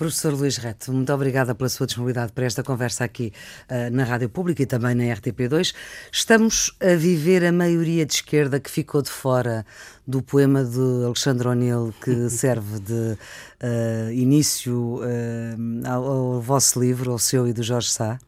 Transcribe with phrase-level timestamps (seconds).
[0.00, 3.34] Professor Luís Reto, muito obrigada pela sua disponibilidade para esta conversa aqui
[3.68, 5.74] uh, na Rádio Pública e também na RTP2.
[6.10, 9.66] Estamos a viver a maioria de esquerda que ficou de fora
[10.06, 17.12] do poema de Alexandre O'Neill que serve de uh, início uh, ao, ao, vosso livro,
[17.12, 18.18] ao seu e do Jorge Sá?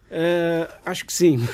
[0.84, 1.48] acho que sim.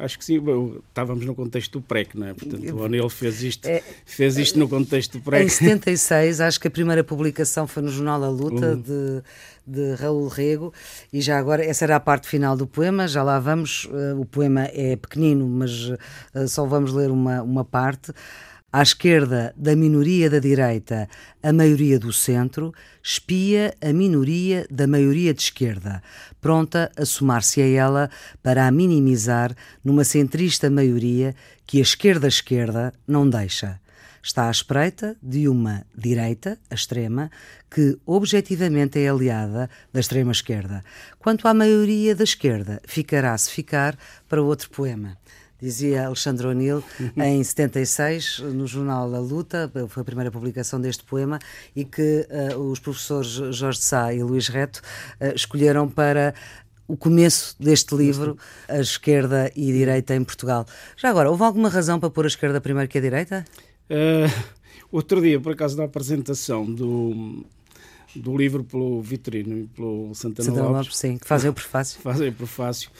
[0.00, 0.42] Acho que sim,
[0.88, 2.34] estávamos no contexto do PREC, não é?
[2.34, 5.44] Portanto, o O'Neill fez isto, é, fez isto no contexto do PREC.
[5.44, 8.80] Em 76, acho que a primeira publicação foi no jornal A Luta, uhum.
[8.80, 9.22] de,
[9.66, 10.72] de Raul Rego,
[11.12, 14.24] e já agora, essa era a parte final do poema, já lá vamos, uh, o
[14.24, 18.12] poema é pequenino, mas uh, só vamos ler uma, uma parte.
[18.72, 21.08] À esquerda da minoria da direita,
[21.42, 26.00] a maioria do centro, espia a minoria da maioria de esquerda,
[26.40, 28.08] pronta a somar-se a ela
[28.40, 31.34] para a minimizar numa centrista maioria
[31.66, 33.80] que a esquerda-esquerda não deixa.
[34.22, 37.28] Está à espreita de uma direita, a extrema,
[37.68, 40.84] que objetivamente é aliada da extrema-esquerda.
[41.18, 45.18] Quanto à maioria da esquerda, ficará se ficar para outro poema
[45.60, 46.82] dizia Alexandre O'Neill,
[47.16, 51.38] em 76, no jornal A Luta, foi a primeira publicação deste poema,
[51.74, 54.80] e que uh, os professores Jorge Sá e Luís Reto
[55.20, 56.34] uh, escolheram para
[56.90, 58.36] o começo deste livro,
[58.68, 60.66] a esquerda e a direita em Portugal.
[60.96, 63.44] Já agora, houve alguma razão para pôr a esquerda primeiro que a direita?
[63.88, 64.52] Uh,
[64.90, 67.44] outro dia, por acaso, da apresentação do,
[68.14, 72.00] do livro pelo Vitorino e pelo Santana, Santana Lopes, Lopes, sim, que fazem o prefácio.
[72.02, 72.90] fazem o prefácio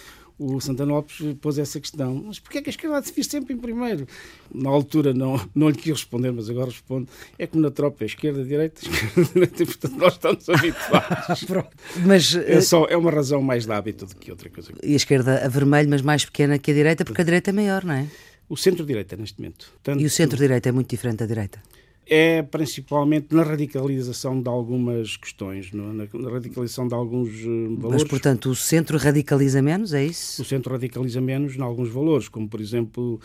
[0.41, 2.24] o Santana Lopes pôs essa questão.
[2.27, 4.08] Mas porquê é que a esquerda se fez sempre em primeiro?
[4.52, 7.06] Na altura não, não lhe quis responder, mas agora respondo.
[7.38, 11.46] É como na tropa, esquerda, direita, esquerda, direita, portanto nós estamos habituados.
[12.06, 14.72] mas, é, eh, só, é uma razão mais de hábito do que outra coisa.
[14.83, 17.52] E a esquerda a vermelho, mas mais pequena que a direita, porque a direita é
[17.52, 18.06] maior, não é?
[18.48, 19.70] O centro-direita, neste momento.
[19.83, 20.00] Tanto...
[20.00, 21.62] E o centro-direita é muito diferente da direita?
[22.06, 28.03] É principalmente na radicalização de algumas questões, na, na radicalização de alguns uh, valores.
[28.03, 30.42] Mas, portanto, o centro radicaliza menos, é isso?
[30.42, 33.20] O centro radicaliza menos em alguns valores, como, por exemplo,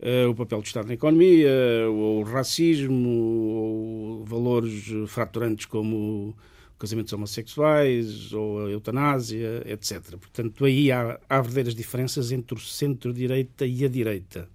[0.00, 1.50] uh, o papel do Estado na economia,
[1.90, 6.34] ou o racismo, ou valores fraturantes como
[6.78, 10.16] casamentos homossexuais ou a eutanásia, etc.
[10.16, 14.48] Portanto, aí há, há verdadeiras diferenças entre o centro-direita e a direita,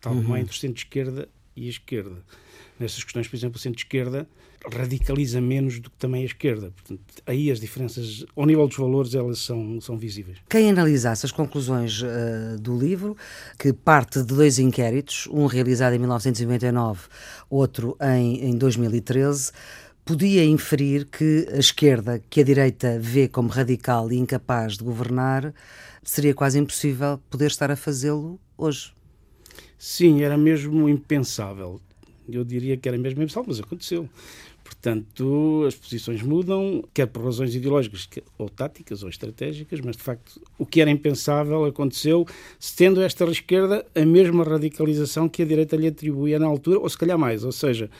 [0.00, 0.34] tal como uhum.
[0.34, 2.22] há entre o centro-esquerda e a esquerda
[2.78, 4.26] nessas questões, por exemplo, o centro-esquerda
[4.70, 6.70] radicaliza menos do que também a esquerda.
[6.70, 10.38] Portanto, aí as diferenças, ao nível dos valores, elas são, são visíveis.
[10.48, 13.16] Quem analisasse as conclusões uh, do livro,
[13.58, 17.08] que parte de dois inquéritos, um realizado em 1999,
[17.50, 19.52] outro em, em 2013,
[20.04, 25.52] podia inferir que a esquerda, que a direita vê como radical e incapaz de governar,
[26.02, 28.92] seria quase impossível poder estar a fazê-lo hoje.
[29.78, 31.80] Sim, era mesmo impensável
[32.28, 34.08] eu diria que era mesmo impossível, mas aconteceu.
[34.62, 40.40] Portanto, as posições mudam, quer por razões ideológicas, ou táticas, ou estratégicas, mas de facto
[40.58, 42.26] o que era impensável aconteceu,
[42.76, 46.96] tendo esta esquerda a mesma radicalização que a direita lhe atribuía na altura, ou se
[46.96, 47.44] calhar mais.
[47.44, 47.90] Ou seja,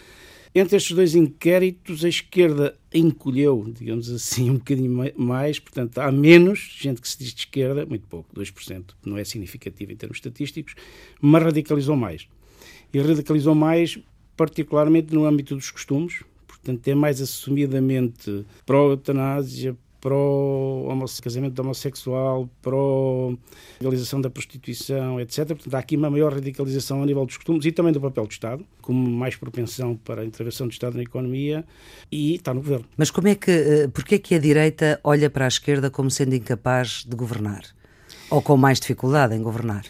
[0.55, 6.77] entre estes dois inquéritos, a esquerda encolheu, digamos assim, um bocadinho mais, portanto, há menos
[6.78, 10.75] gente que se diz de esquerda, muito pouco, 2%, não é significativo em termos estatísticos,
[11.21, 12.28] mas radicalizou mais.
[12.93, 13.99] E radicalizou mais
[14.42, 25.20] particularmente no âmbito dos costumes, portanto é mais assumidamente pró-eutanásia, pró-casamento homossexual, pró-legalização da prostituição,
[25.20, 25.47] etc.
[25.47, 28.32] Portanto, há aqui uma maior radicalização a nível dos costumes e também do papel do
[28.32, 31.64] Estado, como mais propensão para a intervenção do Estado na economia
[32.10, 32.84] e está no governo.
[32.97, 36.10] Mas como é que, eh, porquê é que a direita olha para a esquerda como
[36.10, 37.62] sendo incapaz de governar?
[38.28, 39.84] Ou com mais dificuldade em governar?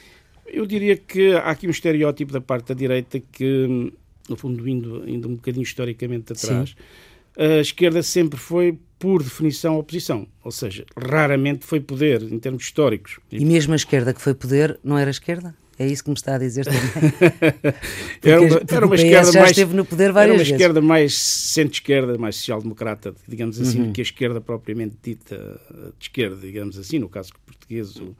[0.46, 3.90] Eu diria que há aqui um estereótipo da parte da direita que
[4.28, 7.42] no fundo, indo, indo um bocadinho historicamente atrás, Sim.
[7.42, 10.26] a esquerda sempre foi, por definição, oposição.
[10.44, 13.18] Ou seja, raramente foi poder, em termos históricos.
[13.30, 15.54] E mesmo a esquerda que foi poder, não era esquerda?
[15.78, 16.80] É isso que me está a dizer também.
[18.22, 20.34] era uma, era uma esquerda já mais, esteve no poder várias.
[20.34, 23.86] Era uma esquerda mais centro-esquerda, mais social-democrata, digamos assim, uhum.
[23.88, 25.60] do que a esquerda propriamente dita
[25.98, 27.96] de esquerda, digamos assim, no caso português.
[27.96, 28.14] O,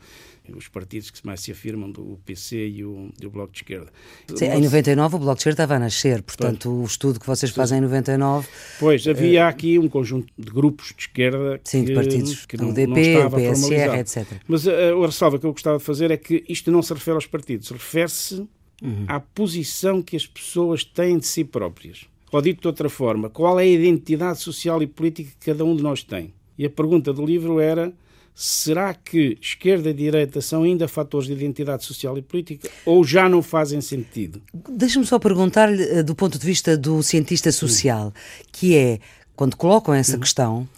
[0.57, 3.93] os partidos que mais se afirmam, do PC e o, e o Bloco de Esquerda.
[4.35, 6.83] Sim, em 99 o Bloco de Esquerda estava a nascer, portanto pois.
[6.83, 8.49] o estudo que vocês fazem em 99...
[8.81, 12.57] Pois, havia uh, aqui um conjunto de grupos de esquerda sim, que, de partidos, que
[12.57, 14.27] não, o DP, não o PSR, etc.
[14.49, 17.15] Mas a, a ressalva que eu gostava de fazer é que isto não se refere
[17.15, 18.47] aos partidos, refere-se
[18.83, 19.05] uhum.
[19.07, 22.07] à posição que as pessoas têm de si próprias.
[22.31, 25.77] Ou dito de outra forma, qual é a identidade social e política que cada um
[25.77, 26.33] de nós tem?
[26.59, 27.93] E a pergunta do livro era
[28.35, 33.29] Será que esquerda e direita são ainda fatores de identidade social e política ou já
[33.29, 34.43] não fazem sentido?
[34.71, 38.13] Deixa-me só perguntar-lhe, eh, do ponto de vista do cientista social,
[38.51, 38.99] que é,
[39.37, 40.21] quando colocam essa uhum.
[40.21, 40.69] questão,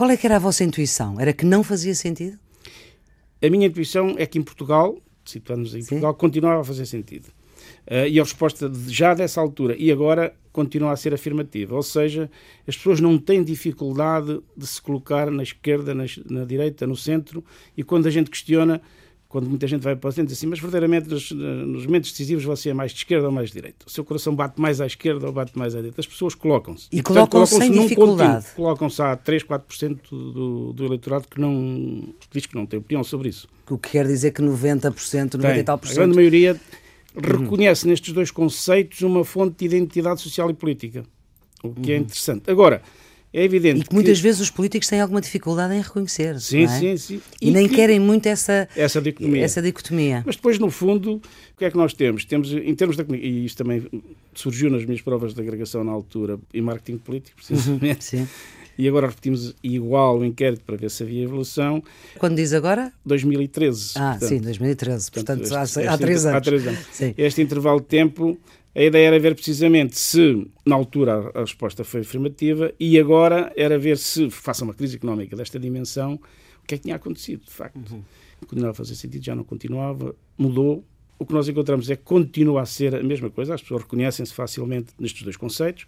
[0.00, 1.20] Qual é que era a vossa intuição?
[1.20, 2.38] Era que não fazia sentido?
[3.44, 4.96] A minha intuição é que em Portugal,
[5.26, 5.88] situando-nos em Sim.
[5.88, 7.28] Portugal, continuava a fazer sentido.
[7.86, 11.74] Uh, e a resposta já dessa altura e agora continua a ser afirmativa.
[11.74, 12.30] Ou seja,
[12.66, 17.44] as pessoas não têm dificuldade de se colocar na esquerda, na, na direita, no centro,
[17.76, 18.80] e quando a gente questiona,
[19.28, 22.44] quando muita gente vai para o centro, diz assim, mas verdadeiramente nos, nos, momentos decisivos
[22.44, 23.86] você é mais de esquerda ou mais de direita?
[23.86, 26.00] O seu coração bate mais à esquerda ou bate mais à direita?
[26.00, 26.88] As pessoas colocam-se.
[26.90, 28.46] E, colocam-se colocam sem dificuldade.
[28.56, 33.28] Colocam-se a 3, 4% do, do eleitorado que não diz que não tem opinião sobre
[33.28, 33.48] isso.
[33.68, 35.96] O que quer dizer que 90%, 90 e tal por cento...
[35.96, 36.60] A grande maioria
[37.16, 37.90] reconhece uhum.
[37.90, 41.04] nestes dois conceitos uma fonte de identidade social e política,
[41.62, 42.00] o que é uhum.
[42.00, 42.50] é interessante.
[42.50, 42.82] Agora,
[43.32, 46.40] é evidente e que muitas vezes os políticos têm alguma dificuldade em reconhecer.
[46.40, 46.68] Sim, é?
[46.68, 47.20] sim, sim.
[47.40, 47.76] E, e nem que...
[47.76, 49.44] querem muito essa, essa, dicotomia.
[49.44, 50.22] essa dicotomia.
[50.26, 52.24] Mas depois, no fundo, o que é que nós temos?
[52.24, 53.86] Temos, em termos da e isto também
[54.34, 58.16] surgiu nas minhas provas de agregação na altura, em marketing político, precisamente.
[58.16, 58.28] Uhum, sim.
[58.80, 61.82] E agora repetimos igual o inquérito para ver se havia evolução.
[62.18, 62.90] Quando diz agora?
[63.04, 63.92] 2013.
[63.96, 65.10] Ah, portanto, sim, 2013.
[65.10, 66.36] Portanto, portanto há, este, há, três anos.
[66.36, 66.86] Há três anos.
[66.90, 67.14] Sim.
[67.18, 68.38] Este intervalo de tempo
[68.74, 73.78] a ideia era ver precisamente se, na altura, a resposta foi afirmativa e agora era
[73.78, 76.14] ver se, face a uma crise económica desta dimensão,
[76.62, 77.76] o que é que tinha acontecido, de facto.
[77.92, 78.02] Uhum.
[78.46, 80.84] Continuava a fazer sentido, já não continuava, mudou.
[81.18, 84.32] O que nós encontramos é que continua a ser a mesma coisa, as pessoas reconhecem-se
[84.32, 85.84] facilmente nestes dois conceitos,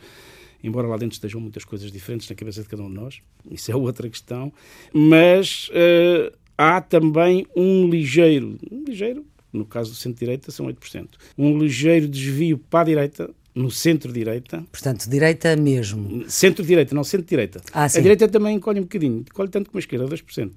[0.63, 3.21] embora lá dentro estejam muitas coisas diferentes na cabeça de cada um de nós,
[3.51, 4.53] isso é outra questão,
[4.93, 11.09] mas uh, há também um ligeiro, um ligeiro, no caso do centro-direita são 8%.
[11.37, 14.65] Um ligeiro desvio para a direita, no centro-direita.
[14.73, 16.25] Portanto, direita mesmo.
[16.29, 17.61] Centro-direita, não centro-direita.
[17.73, 20.53] Ah, a direita também encolhe um bocadinho, encolhe tanto como a esquerda, 2%.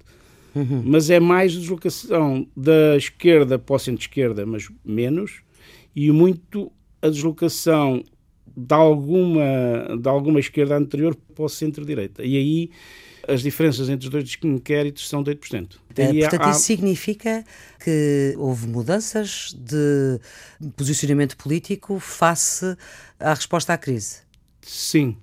[0.56, 0.84] Uhum.
[0.86, 5.42] Mas é mais deslocação da esquerda para o centro-esquerda, mas menos,
[5.94, 6.72] e muito
[7.02, 8.02] a deslocação
[8.56, 12.24] de alguma, de alguma esquerda anterior para o centro-direita.
[12.24, 12.72] E aí
[13.28, 15.78] as diferenças entre os dois inquéritos são de 8%.
[15.98, 16.52] É, portanto, há...
[16.52, 17.44] isso significa
[17.84, 20.20] que houve mudanças de
[20.76, 22.78] posicionamento político face
[23.20, 24.18] à resposta à crise?
[24.62, 25.18] Sim.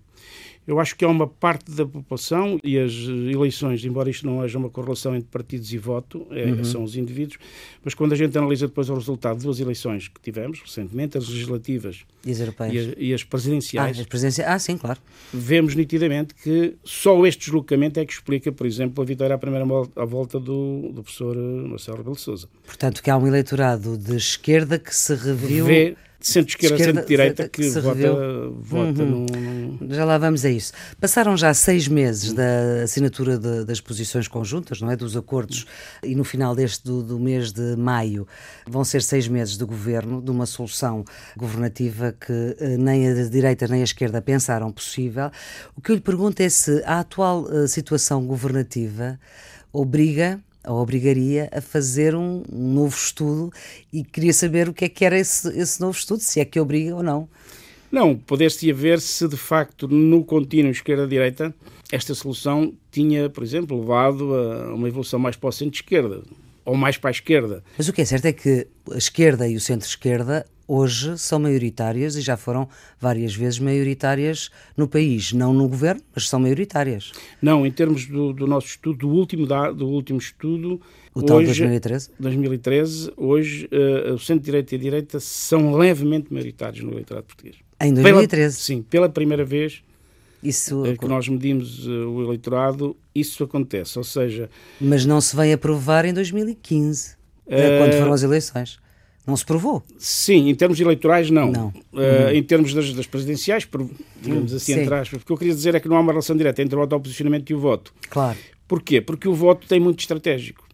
[0.66, 4.56] Eu acho que há uma parte da população e as eleições, embora isto não haja
[4.56, 6.64] uma correlação entre partidos e voto, é, uhum.
[6.64, 7.38] são os indivíduos,
[7.84, 11.28] mas quando a gente analisa depois o resultado de duas eleições que tivemos recentemente, as
[11.28, 12.38] legislativas e as.
[12.74, 15.00] E as, e as presidenciais, ah, as presidenciais, ah, sim, claro,
[15.32, 19.66] vemos nitidamente que só este deslocamento é que explica, por exemplo, a vitória à primeira
[19.66, 22.48] volta do, do professor Marcelo Rebelo de Sousa.
[22.64, 25.66] Portanto, que há um eleitorado de esquerda que se reviu...
[25.66, 25.96] Vê
[26.28, 29.26] centro-esquerda, centro-direita que, que vota, vota uhum.
[29.26, 29.88] num...
[29.90, 30.72] Já lá vamos a isso.
[31.00, 34.96] Passaram já seis meses da assinatura de, das posições conjuntas, não é?
[34.96, 35.66] Dos acordos,
[36.02, 38.26] e no final deste do, do, mês de maio
[38.66, 41.04] vão ser seis meses de governo, de uma solução
[41.36, 45.30] governativa que eh, nem a direita nem a esquerda pensaram possível.
[45.76, 49.18] O que eu lhe pergunto é se a atual uh, situação governativa
[49.72, 53.52] obriga a obrigaria a fazer um, um, novo estudo
[53.92, 56.60] e queria saber o que é que era esse, esse novo estudo, se é que
[56.60, 57.28] obriga ou não.
[57.90, 61.54] Não, poder-se ver se de facto no contínuo esquerda-direita
[61.92, 66.22] esta solução tinha, por exemplo, levado a uma evolução mais para o centro-esquerda
[66.64, 67.62] ou mais para a esquerda.
[67.76, 72.16] Mas o que é certo é que a esquerda e o centro-esquerda hoje são maioritárias
[72.16, 72.68] e já foram
[73.00, 77.12] várias vezes maioritárias no país, não no governo, mas são maioritárias.
[77.40, 80.80] Não, em termos do, do nosso estudo, do último, da, do último estudo.
[81.14, 82.10] O tal hoje, 2013?
[82.18, 87.56] 2013, hoje uh, o centro-direita e a direita são levemente maioritários no eleitorado português.
[87.80, 88.28] Em 2013?
[88.28, 89.82] Pela, sim, pela primeira vez
[90.42, 90.82] isso...
[90.82, 94.48] Uh, que nós medimos uh, o eleitorado, isso acontece, ou seja...
[94.80, 98.78] Mas não se vem aprovar em 2015, quando foram as eleições.
[99.26, 99.82] Não se provou?
[99.98, 101.52] Sim, em termos eleitorais, não.
[101.52, 101.68] não.
[101.68, 102.30] Uh, uhum.
[102.34, 103.68] Em termos das, das presidenciais,
[104.20, 106.60] digamos assim, entre aspas, porque eu queria dizer é que não há uma relação direta
[106.60, 107.94] entre o autoposicionamento e o voto.
[108.10, 108.38] Claro.
[108.66, 109.00] Porquê?
[109.00, 110.66] Porque o voto tem muito estratégico.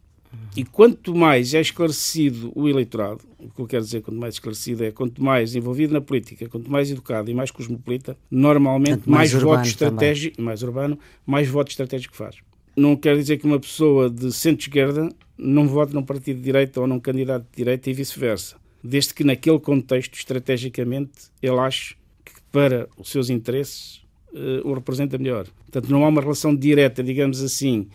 [0.56, 4.84] E quanto mais é esclarecido o eleitorado, o que eu quero dizer quanto mais esclarecido
[4.84, 9.42] é, quanto mais envolvido na política, quanto mais educado e mais cosmopolita, normalmente mais, mais
[9.42, 12.36] voto estratégico, mais urbano, mais voto estratégico faz.
[12.76, 16.86] Não quer dizer que uma pessoa de centro-esquerda não vote num partido de direita ou
[16.86, 18.56] num candidato de direita e vice-versa.
[18.82, 24.02] Desde que naquele contexto, estrategicamente, ele ache que para os seus interesses
[24.32, 25.46] uh, o representa melhor.
[25.70, 27.88] Portanto, não há uma relação direta, digamos assim,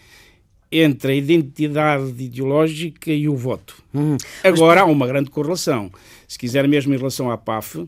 [0.72, 3.76] entre a identidade ideológica e o voto.
[3.94, 5.92] Hum, Agora há uma grande correlação.
[6.28, 7.88] Se quiser mesmo em relação à PAF,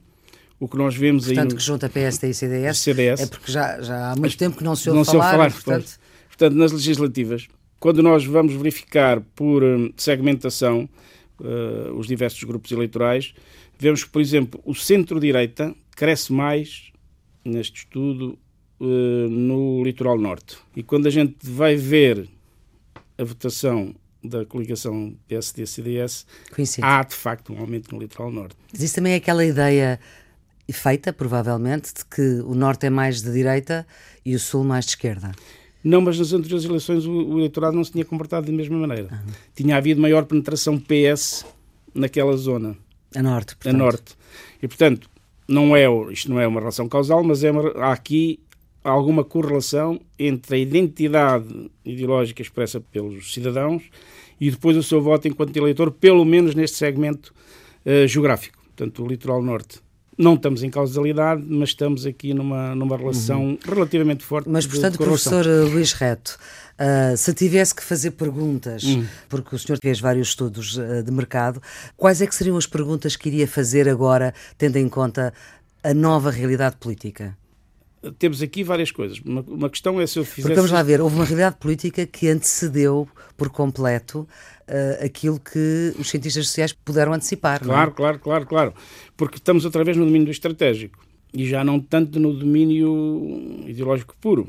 [0.59, 1.43] o que nós vemos portanto, aí...
[1.43, 4.63] Portanto, que junta PSD e CDS, CDS, é porque já, já há muito tempo que
[4.63, 5.23] não se ouve não falar.
[5.23, 5.99] Se ouve falar portanto...
[6.27, 7.47] portanto, nas legislativas,
[7.79, 10.89] quando nós vamos verificar por hum, segmentação
[11.39, 13.33] uh, os diversos grupos eleitorais,
[13.77, 16.91] vemos que, por exemplo, o centro-direita cresce mais
[17.43, 18.37] neste estudo
[18.79, 20.57] uh, no litoral norte.
[20.75, 22.27] E quando a gente vai ver
[23.17, 26.25] a votação da coligação PSD-CDS,
[26.81, 28.55] há de facto um aumento no litoral norte.
[28.73, 29.99] Isso também é aquela ideia
[30.71, 33.85] feita, provavelmente, de que o norte é mais de direita
[34.25, 35.31] e o sul mais de esquerda.
[35.85, 39.07] Não, mas nas anteriores eleições o, o eleitorado não se tinha comportado da mesma maneira.
[39.11, 39.33] Uhum.
[39.53, 41.45] Tinha havido maior penetração PS
[41.93, 42.75] naquela zona.
[43.15, 43.75] A norte, portanto.
[43.75, 44.15] A norte.
[44.63, 45.07] E, portanto,
[45.47, 48.39] não é, isto não é uma relação causal, mas é uma, há aqui
[48.83, 53.83] alguma correlação entre a identidade ideológica expressa pelos cidadãos
[54.41, 57.31] e depois o seu voto enquanto eleitor, pelo menos neste segmento
[57.85, 59.84] uh, geográfico, portanto, o litoral norte.
[60.17, 63.57] Não estamos em causalidade, mas estamos aqui numa, numa relação uhum.
[63.65, 64.47] relativamente forte.
[64.49, 66.37] Mas, portanto, professor eh, Luís Reto,
[66.79, 69.05] uh, se tivesse que fazer perguntas, uhum.
[69.27, 71.61] porque o senhor fez vários estudos uh, de mercado,
[71.97, 75.33] quais é que seriam as perguntas que iria fazer agora, tendo em conta
[75.83, 77.35] a nova realidade política?
[78.11, 79.19] Temos aqui várias coisas.
[79.19, 80.41] Uma, uma, questão é se eu fizesse.
[80.43, 83.07] Porque vamos lá ver, houve uma realidade política que antecedeu
[83.37, 84.27] por completo
[84.67, 87.61] uh, aquilo que os cientistas sociais puderam antecipar.
[87.61, 87.93] Claro, é?
[87.93, 88.73] claro, claro, claro.
[89.15, 94.15] Porque estamos outra vez no domínio do estratégico e já não tanto no domínio ideológico
[94.19, 94.47] puro.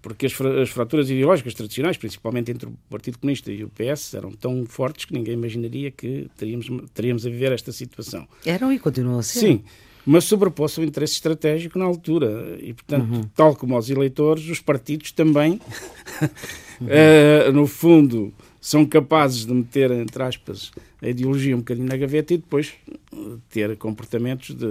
[0.00, 4.30] Porque as, as fraturas ideológicas tradicionais, principalmente entre o Partido Comunista e o PS, eram
[4.30, 8.26] tão fortes que ninguém imaginaria que teríamos, teríamos a viver esta situação.
[8.46, 9.40] Eram e continuam a ser.
[9.40, 9.64] Sim
[10.06, 12.58] mas sobreposto o interesse estratégico na altura.
[12.60, 13.22] E, portanto, uhum.
[13.34, 15.60] tal como os eleitores, os partidos também,
[16.80, 22.34] uh, no fundo, são capazes de meter, entre aspas, a ideologia um bocadinho na gaveta
[22.34, 23.16] e depois eh,
[23.48, 24.66] ter comportamentos de,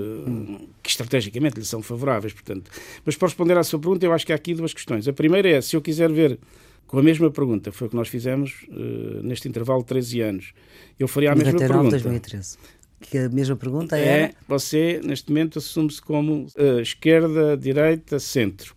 [0.84, 2.34] que estrategicamente lhe são favoráveis.
[2.34, 2.69] Portanto.
[3.05, 5.07] Mas para responder à sua pergunta, eu acho que há aqui duas questões.
[5.07, 6.38] A primeira é, se eu quiser ver
[6.86, 10.53] com a mesma pergunta, foi o que nós fizemos uh, neste intervalo de 13 anos,
[11.00, 11.91] eu faria a mesma pergunta.
[11.91, 12.57] 2013
[12.99, 14.21] que a mesma pergunta é...
[14.21, 18.75] É, você neste momento assume-se como uh, esquerda, direita, centro.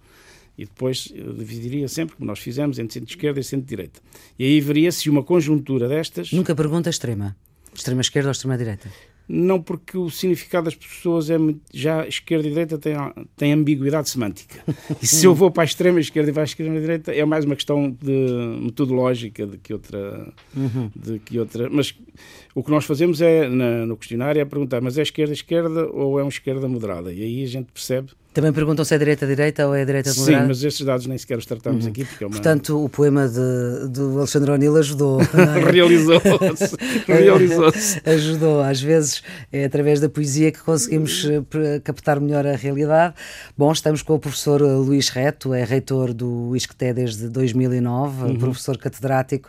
[0.56, 4.00] E depois eu dividiria sempre, como nós fizemos, entre centro-esquerda e centro-direita.
[4.38, 6.32] E aí veria se uma conjuntura destas...
[6.32, 7.34] Nunca pergunta extrema.
[7.74, 8.90] Extrema-esquerda ou extrema-direita?
[9.32, 12.94] Não, porque o significado das pessoas é muito, já esquerda e direita tem,
[13.36, 14.56] tem ambiguidade semântica.
[15.00, 17.44] E se eu vou para a extrema esquerda e para a extrema direita é mais
[17.44, 20.90] uma questão de metodológica do que outra, uhum.
[20.96, 21.70] de que outra.
[21.70, 21.94] Mas
[22.56, 26.18] o que nós fazemos é na, no questionário é perguntar, mas é esquerda esquerda ou
[26.18, 27.12] é uma esquerda moderada?
[27.12, 30.42] E aí a gente percebe também perguntam se é direita-direita ou é direita-moderada?
[30.42, 31.90] Sim, mas esses dados nem sequer os tratamos uhum.
[31.90, 32.04] aqui.
[32.04, 32.32] Porque é uma...
[32.32, 35.20] Portanto, o poema de, do Alexandre O'Neill ajudou.
[35.40, 35.70] É?
[35.70, 36.76] Realizou-se.
[37.06, 38.00] Realizou-se.
[38.08, 38.60] ajudou.
[38.62, 43.14] Às vezes é através da poesia que conseguimos eh, captar melhor a realidade.
[43.56, 48.38] Bom, estamos com o professor Luís Reto, é reitor do ISCTE desde 2009, uhum.
[48.38, 49.48] professor catedrático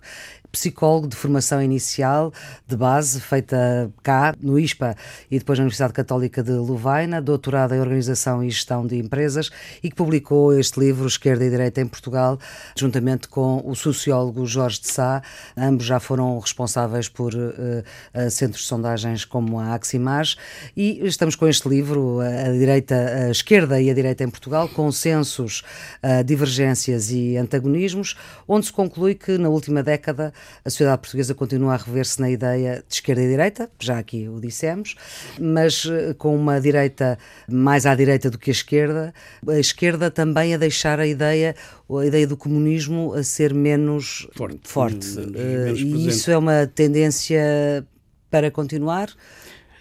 [0.52, 2.34] psicólogo de formação inicial,
[2.68, 4.96] de base, feita cá, no ISPA
[5.30, 9.50] e depois na Universidade Católica de Louvaina, doutorado em Organização e Gestão de Empresas
[9.82, 12.38] e que publicou este livro, Esquerda e Direita em Portugal,
[12.76, 15.22] juntamente com o sociólogo Jorge de Sá.
[15.56, 20.36] Ambos já foram responsáveis por uh, centros de sondagens como a Aximage
[20.76, 25.64] e estamos com este livro, a direita, a esquerda e a direita em Portugal, consensos,
[26.04, 28.18] uh, divergências e antagonismos,
[28.48, 32.84] onde se conclui que na última década a sociedade portuguesa continua a rever-se na ideia
[32.88, 34.96] de esquerda e direita, já aqui o dissemos,
[35.40, 37.18] mas eh, com uma direita
[37.50, 39.14] mais à direita do que a esquerda,
[39.48, 41.56] a esquerda também a deixar a ideia,
[41.90, 44.60] a ideia do comunismo a ser menos forte.
[44.64, 45.08] forte.
[45.20, 47.86] Menos e isso é uma tendência
[48.30, 49.10] para continuar?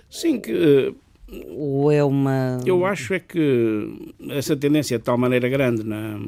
[0.08, 0.94] Sim, que
[1.56, 2.58] ou é uma.
[2.66, 6.18] Eu acho é que essa tendência é de tal maneira grande na,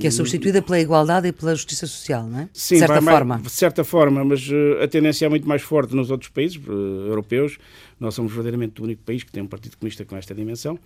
[0.00, 2.48] que é substituída pela igualdade e pela justiça social, não é?
[2.52, 3.38] Sim, de certa forma.
[3.38, 6.72] de certa forma, mas uh, a tendência é muito mais forte nos outros países uh,
[7.06, 7.56] europeus.
[7.98, 10.78] Nós somos verdadeiramente o único país que tem um partido comunista com esta dimensão.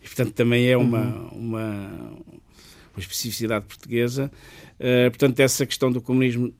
[0.00, 1.28] E, portanto, também é uma, uhum.
[1.32, 1.90] uma,
[2.94, 4.30] uma, especificidade portuguesa.
[4.78, 6.54] Uh, portanto, essa questão do comunismo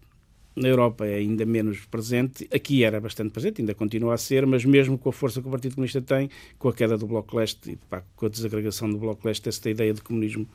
[0.56, 2.48] na Europa é ainda menos presente.
[2.52, 5.50] Aqui era bastante presente, ainda continua a ser, mas mesmo com a força que o
[5.50, 8.98] Partido Comunista tem, com a queda do Bloco Leste e pá, com a desagregação do
[8.98, 10.48] Bloco Leste, esta ideia de comunismo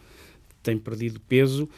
[0.61, 1.69] tem perdido peso,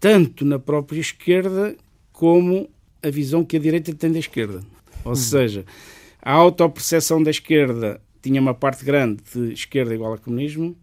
[0.00, 1.76] tanto na própria esquerda
[2.12, 2.68] como
[3.02, 4.60] a visão que a direita tem da esquerda.
[5.04, 5.16] Ou hum.
[5.16, 5.64] seja,
[6.20, 10.74] a autoperceção da esquerda tinha uma parte grande de esquerda igual a comunismo,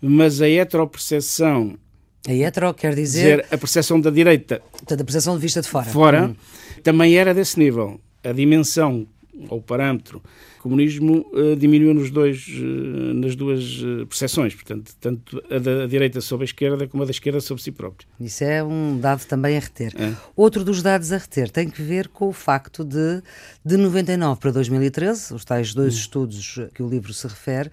[0.00, 1.78] mas a heteroperceção.
[2.26, 3.42] A hetero quer dizer.
[3.42, 4.62] dizer a percepção da direita.
[4.72, 5.86] Portanto, a percepção de vista de fora.
[5.86, 6.36] Fora, hum.
[6.82, 8.00] também era desse nível.
[8.24, 9.06] A dimensão
[9.48, 10.22] ou parâmetro,
[10.58, 15.86] o comunismo uh, diminuiu nos dois, uh, nas duas uh, percepções, portanto, tanto a da
[15.86, 18.06] direita sobre a esquerda como a da esquerda sobre si próprio.
[18.20, 19.94] Isso é um dado também a reter.
[19.96, 20.14] É.
[20.36, 23.22] Outro dos dados a reter tem que ver com o facto de,
[23.64, 25.98] de 99 para 2013, os tais dois hum.
[25.98, 27.70] estudos que o livro se refere,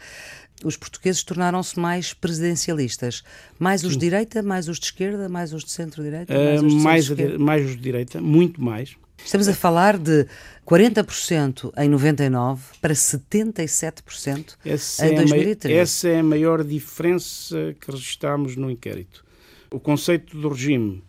[0.63, 3.23] os portugueses tornaram-se mais presidencialistas.
[3.59, 6.33] Mais os de direita, mais os de esquerda, mais os de centro-direita?
[6.33, 6.61] Mais,
[7.05, 8.95] de, mais, mais os de direita, muito mais.
[9.23, 10.25] Estamos a falar de
[10.65, 15.73] 40% em 99 para 77% essa em 2013.
[15.73, 19.25] É essa é a maior diferença que registámos no inquérito.
[19.71, 21.03] O conceito do regime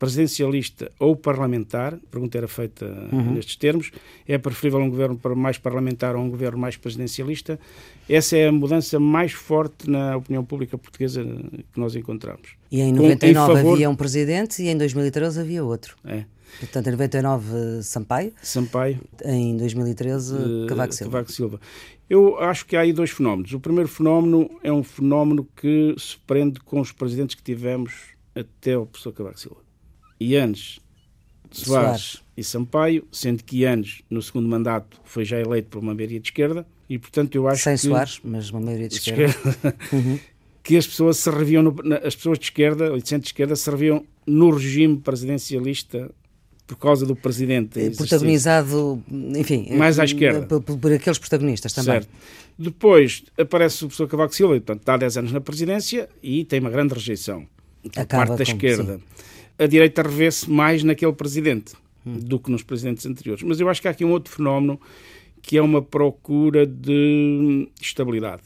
[0.00, 3.34] presidencialista ou parlamentar, a pergunta era feita uhum.
[3.34, 3.92] nestes termos,
[4.26, 7.60] é preferível um governo mais parlamentar ou um governo mais presidencialista?
[8.08, 12.56] Essa é a mudança mais forte na opinião pública portuguesa que nós encontramos.
[12.72, 13.74] E em 99 Com, em favor...
[13.74, 15.94] havia um presidente e em 2013 havia outro.
[16.02, 16.24] É.
[16.58, 18.32] Portanto, em 99 Sampaio.
[18.42, 19.00] Sampaio.
[19.24, 21.12] Em 2013 uh, Cavaco Silva.
[21.12, 21.60] Cavaco Silva.
[22.08, 23.52] Eu acho que há aí dois fenómenos.
[23.52, 27.92] O primeiro fenómeno é um fenómeno que se prende com os presidentes que tivemos
[28.34, 29.70] até o professor Cavaco Silva.
[30.20, 30.80] Ianes,
[31.50, 35.94] Soares, Soares e Sampaio, sendo que Ianes, no segundo mandato, foi já eleito por uma
[35.94, 37.80] maioria de esquerda, e portanto eu acho Sem que...
[37.80, 39.24] Soares, mas uma maioria de esquerda.
[39.26, 40.18] esquerda uhum.
[40.62, 44.04] que as pessoas se reviam, no, as pessoas de esquerda, ou de centro-esquerda, se reviam
[44.26, 46.10] no regime presidencialista
[46.70, 47.90] por causa do presidente.
[47.96, 49.02] Protagonizado,
[49.36, 50.46] enfim, mais à esquerda.
[50.46, 51.94] Por, por, aqueles protagonistas também.
[51.94, 52.08] Certo.
[52.56, 56.60] Depois aparece o professor Cavaco Silva, portanto, está há 10 anos na presidência e tem
[56.60, 57.44] uma grande rejeição
[57.82, 58.98] por Acaba parte da esquerda.
[58.98, 59.02] Sim.
[59.58, 61.74] A direita revê-se mais naquele presidente
[62.06, 62.18] hum.
[62.18, 63.42] do que nos presidentes anteriores.
[63.42, 64.80] Mas eu acho que há aqui um outro fenómeno
[65.42, 68.44] que é uma procura de estabilidade.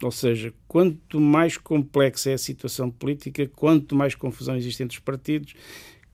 [0.00, 5.02] Ou seja, quanto mais complexa é a situação política, quanto mais confusão existe entre os
[5.02, 5.54] partidos,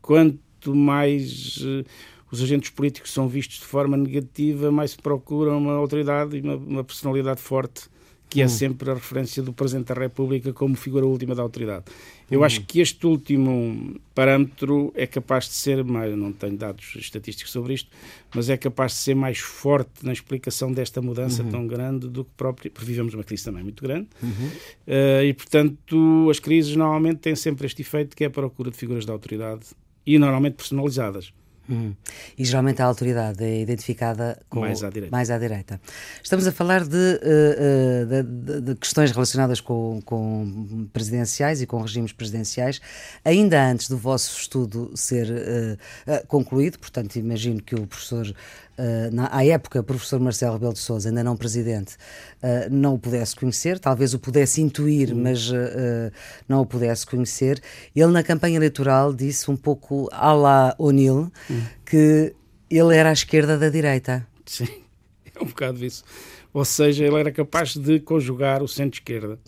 [0.00, 1.84] quanto quanto mais uh,
[2.30, 6.56] os agentes políticos são vistos de forma negativa, mais se procura uma autoridade e uma,
[6.56, 7.88] uma personalidade forte,
[8.28, 8.48] que é hum.
[8.48, 11.86] sempre a referência do Presidente da República como figura última da autoridade.
[12.30, 12.44] Eu hum.
[12.44, 17.74] acho que este último parâmetro é capaz de ser, mais, não tenho dados estatísticos sobre
[17.74, 17.90] isto,
[18.32, 21.50] mas é capaz de ser mais forte na explicação desta mudança uhum.
[21.50, 22.70] tão grande do que próprio.
[22.70, 24.28] Porque vivemos uma crise também muito grande uhum.
[24.30, 28.76] uh, e, portanto, as crises normalmente têm sempre este efeito que é a procura de
[28.76, 29.66] figuras de autoridade
[30.14, 31.32] e normalmente personalizadas.
[31.70, 31.94] Hum.
[32.36, 35.16] E geralmente a autoridade é identificada com, mais, à direita.
[35.16, 35.80] mais à direita.
[36.20, 41.80] Estamos a falar de, uh, de, de, de questões relacionadas com, com, presidenciais e com
[41.80, 42.80] regimes presidenciais,
[43.25, 48.34] ainda antes do vosso estudo ser uh, concluído, portanto, imagino que o professor
[48.78, 51.95] uh, na, à época, o professor Marcelo Rebelo de Sousa, ainda não presidente,
[52.43, 55.23] uh, não o pudesse conhecer, talvez o pudesse intuir, uhum.
[55.23, 56.13] mas uh,
[56.49, 57.61] não o pudesse conhecer.
[57.95, 61.63] Ele, na campanha eleitoral, disse um pouco à la O'Neill uhum.
[61.85, 62.35] que
[62.71, 64.26] ele era à esquerda da direita.
[64.47, 64.69] Sim,
[65.35, 66.04] é um bocado isso.
[66.52, 69.39] Ou seja, ele era capaz de conjugar o centro-esquerda.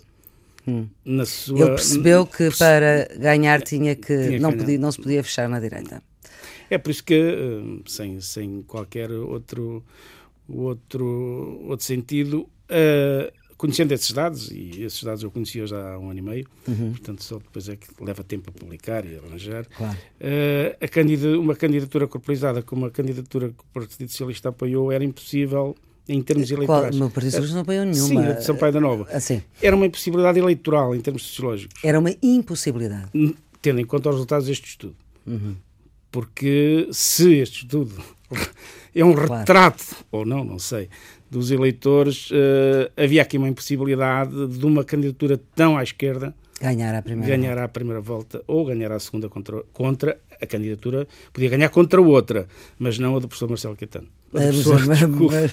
[0.66, 0.88] Hum.
[1.26, 1.58] Sua...
[1.58, 5.48] Ele percebeu que para ganhar tinha que, tinha que não, podia, não se podia fechar
[5.48, 6.02] na direita.
[6.72, 9.84] É por isso que, eh, sem, sem qualquer outro,
[10.48, 16.08] outro, outro sentido, uh, conhecendo esses dados, e esses dados eu conhecia já há um
[16.08, 16.92] ano e meio, uhum.
[16.92, 19.98] portanto só depois é que leva tempo a publicar e arranjar, claro.
[20.18, 25.76] uh, candida, uma candidatura corporizada como a candidatura que o Partido Socialista apoiou era impossível
[26.08, 26.96] em termos eleitorais.
[26.96, 27.06] Qual?
[27.06, 28.08] O Partido Socialista não apoiou nenhuma.
[28.08, 29.06] Sim, a de Sampaio da Nova.
[29.12, 29.42] Assim.
[29.60, 31.84] Era uma impossibilidade eleitoral em termos sociológicos.
[31.84, 33.10] Era uma impossibilidade.
[33.60, 34.96] Tendo em conta os resultados deste estudo.
[35.26, 35.54] Uhum
[36.12, 37.92] porque se este estudo
[38.94, 39.38] é um claro.
[39.38, 40.88] retrato, ou não, não sei,
[41.28, 47.02] dos eleitores, uh, havia aqui uma impossibilidade de uma candidatura tão à esquerda ganhar a
[47.02, 47.64] primeira, ganhar volta.
[47.64, 52.46] a primeira volta ou ganhar a segunda contra, contra a candidatura, podia ganhar contra outra,
[52.78, 54.08] mas não a do professor Marcelo Caetano.
[54.32, 54.64] Mas,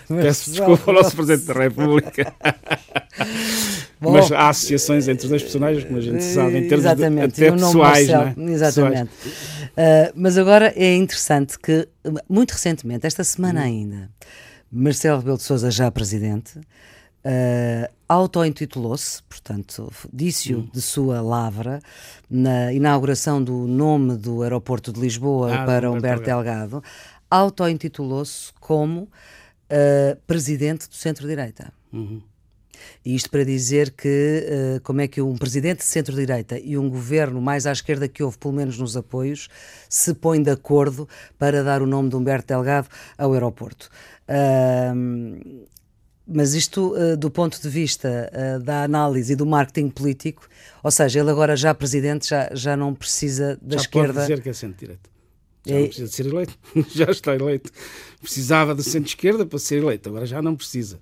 [0.09, 2.33] mas, peço desculpa ao nosso Presidente da República.
[3.99, 7.35] Bom, mas há associações entre os dois personagens, como a gente sabe, em termos exatamente,
[7.35, 8.07] de, até pessoais.
[8.09, 8.51] Marcelo, é?
[8.51, 9.11] Exatamente.
[9.11, 11.85] Uh, mas agora é interessante que,
[12.29, 13.63] muito recentemente, esta semana hum.
[13.63, 14.09] ainda,
[14.71, 20.69] Marcelo Rebelo de Sousa, já presidente, uh, auto-intitulou-se, portanto, disse-o hum.
[20.73, 21.81] de sua lavra,
[22.29, 26.83] na inauguração do nome do aeroporto de Lisboa ah, para Humberto Delgado, Delgado
[27.29, 31.71] auto-intitulou-se como uh, presidente do centro-direita.
[31.91, 32.21] Uhum.
[33.03, 36.89] E isto para dizer que uh, como é que um presidente de centro-direita e um
[36.89, 39.49] governo mais à esquerda que houve, pelo menos nos apoios,
[39.89, 42.87] se põem de acordo para dar o nome de Humberto Delgado
[43.17, 43.89] ao aeroporto.
[44.27, 45.67] Uh,
[46.25, 48.31] mas isto uh, do ponto de vista
[48.63, 50.47] da análise e do marketing político,
[50.83, 54.13] ou seja, ele agora já presidente já, já não precisa da já esquerda.
[54.13, 55.18] Pode dizer que é centro-direita.
[55.65, 57.71] Já não precisa de ser eleito, já está eleito.
[58.21, 60.99] Precisava do centro-esquerda para ser eleito, agora já não precisa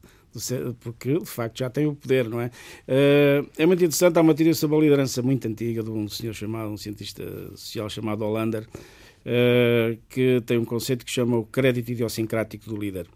[0.79, 2.47] porque de facto já tem o poder, não é?
[2.87, 6.33] Uh, é muito interessante, há uma teoria sobre a liderança muito antiga de um senhor
[6.33, 7.23] chamado, um cientista
[7.55, 13.07] social chamado Hollander, uh, que tem um conceito que chama o crédito idiosincrático do líder.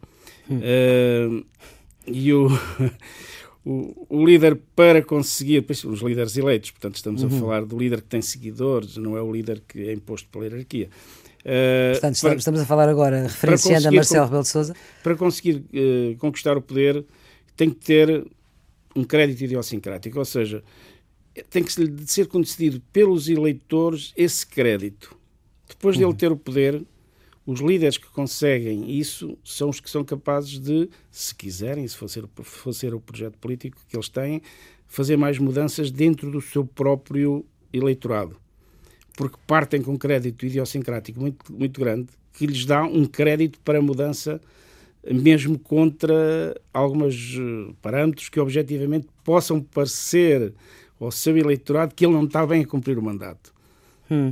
[0.49, 1.45] Uh,
[2.07, 2.47] e o,
[3.63, 7.37] o, o, líder, para conseguir, os líderes eleitos, portanto, estamos uhum.
[7.37, 10.45] a falar do líder que tem seguidores, não é o líder que é imposto pela
[10.45, 10.89] hierarquia.
[11.41, 14.75] Uh, Portanto, para, estamos a falar agora, referenciando a Marcelo Rebelo de Sousa.
[15.01, 17.03] Para conseguir uh, conquistar o poder,
[17.55, 18.25] tem que ter
[18.95, 20.63] um crédito idiosincrático, ou seja,
[21.49, 21.71] tem que
[22.05, 25.15] ser concedido pelos eleitores esse crédito.
[25.67, 26.01] Depois uhum.
[26.01, 26.83] de ele ter o poder,
[27.45, 32.09] os líderes que conseguem isso são os que são capazes de, se quiserem, se for
[32.09, 34.41] ser, for ser o projeto político que eles têm,
[34.85, 38.40] fazer mais mudanças dentro do seu próprio eleitorado
[39.15, 43.81] porque partem com um crédito idiosincrático muito, muito grande, que lhes dá um crédito para
[43.81, 44.39] mudança,
[45.09, 50.53] mesmo contra alguns eh, parâmetros que objetivamente possam parecer
[50.99, 53.51] ao seu eleitorado que ele não está bem a cumprir o mandato.
[54.09, 54.31] Hum.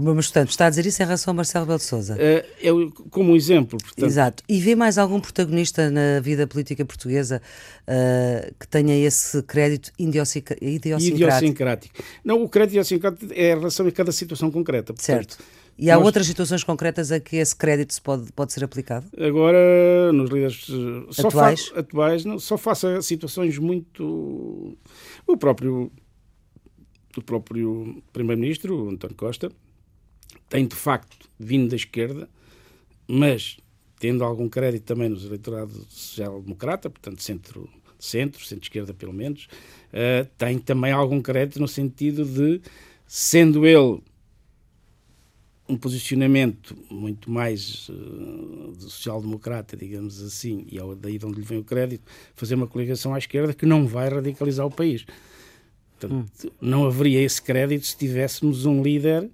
[0.00, 2.14] Mas, portanto, está a dizer isso em relação a Marcelo Rebelo de Sousa?
[2.14, 3.78] Uh, eu, como um exemplo.
[3.78, 4.06] Portanto...
[4.06, 4.42] Exato.
[4.48, 7.42] E vê mais algum protagonista na vida política portuguesa
[7.82, 10.64] uh, que tenha esse crédito idiosincrático?
[10.64, 11.94] idiosincrático?
[12.24, 14.92] Não, o crédito idiosincrático é em relação a cada situação concreta.
[14.92, 15.38] Portanto, certo.
[15.80, 16.04] E há nós...
[16.04, 19.06] outras situações concretas a que esse crédito pode, pode ser aplicado?
[19.18, 21.80] Agora, nos líderes eh, atuais, fa...
[21.80, 24.76] atuais não, só faça situações muito.
[25.26, 25.90] O próprio,
[27.16, 29.50] o próprio Primeiro-Ministro, António Costa,
[30.50, 32.28] tem de facto vindo da esquerda,
[33.08, 33.56] mas
[33.98, 40.58] tendo algum crédito também nos eleitorado social-democrata, portanto centro, centro, centro-esquerda pelo menos, uh, tem
[40.58, 42.60] também algum crédito no sentido de,
[43.06, 44.02] sendo ele
[45.68, 51.58] um posicionamento muito mais uh, social-democrata, digamos assim, e é daí de onde lhe vem
[51.58, 52.02] o crédito,
[52.34, 55.06] fazer uma coligação à esquerda que não vai radicalizar o país.
[55.98, 56.50] Portanto, hum.
[56.60, 59.30] não haveria esse crédito se tivéssemos um líder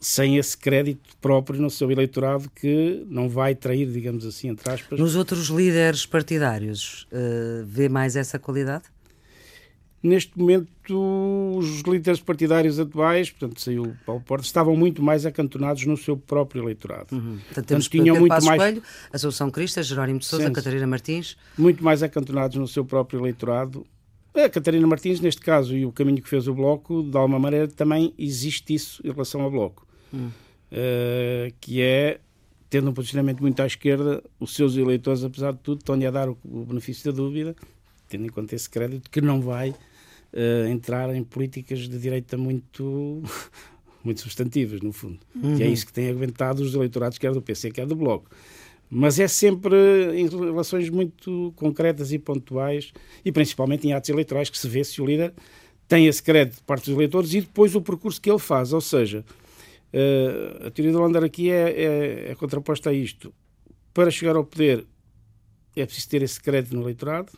[0.00, 4.98] sem esse crédito próprio no seu eleitorado que não vai trair, digamos assim, entre aspas.
[4.98, 8.84] Nos outros líderes partidários, uh, vê mais essa qualidade?
[10.02, 15.84] Neste momento, os líderes partidários atuais, portanto, saiu o Paulo Porta, estavam muito mais acantonados
[15.86, 17.16] no seu próprio eleitorado.
[17.16, 17.38] Uhum.
[17.46, 18.82] Portanto, temos tinham Pedro muito mais Coelho,
[19.12, 21.36] Assunção Cristas, Jerónimo de Sousa, Catarina Martins.
[21.58, 23.84] Muito mais acantonados no seu próprio eleitorado.
[24.32, 27.66] A Catarina Martins, neste caso, e o caminho que fez o Bloco, de alguma maneira
[27.66, 29.85] também existe isso em relação ao Bloco
[30.16, 30.30] hum.
[30.72, 32.20] uh, que é,
[32.70, 36.28] tendo um posicionamento muito à esquerda, os seus eleitores, apesar de tudo, estão-lhe a dar
[36.28, 37.54] o, o, benefício da dúvida,
[38.08, 43.22] tendo em conta esse crédito, que não vai uh, entrar em políticas de direita muito.
[44.04, 45.18] muito substantivas, no fundo.
[45.34, 45.56] Uhum.
[45.56, 45.72] Que é uhum.
[45.72, 48.30] isso que tem aguentado os eleitorados, quer do PC, quer do Bloco
[48.88, 49.76] mas é sempre
[50.14, 52.92] em relações muito concretas e pontuais
[53.24, 55.32] e principalmente em atos eleitorais que se vê se o líder
[55.88, 58.80] tem esse crédito de parte dos eleitores e depois o percurso que ele faz, ou
[58.80, 59.24] seja,
[60.66, 63.34] a teoria do Lander aqui é, é, é, contraposta a isto.
[63.94, 64.86] Para chegar ao poder
[65.74, 67.32] é preciso ter esse crédito no eleitorado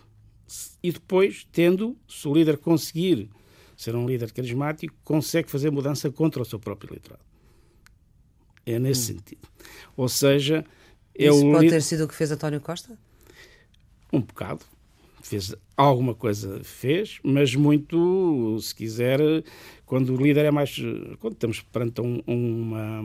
[0.82, 3.28] e depois, tendo, se o líder conseguir
[3.76, 7.22] ser um líder carismático, consegue fazer mudança contra o seu próprio eleitorado.
[8.66, 9.16] É nesse hum.
[9.16, 9.48] sentido.
[9.96, 10.64] Ou seja,
[11.16, 12.98] é Isso o pode ter sido o que fez António Costa?
[14.12, 14.64] Um bocado
[15.28, 19.20] fez alguma coisa, fez, mas muito, se quiser,
[19.88, 20.76] quando o líder é mais.
[21.18, 23.02] quando estamos perante um, uma,